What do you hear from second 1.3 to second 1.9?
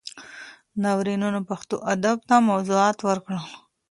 پښتو